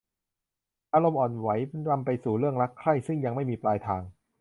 [0.93, 1.49] อารมณ์อ่อนไหว
[1.89, 4.01] นำไปสู่เรื่องรักใคร่ซึ่งยังไม่มีปลายทาง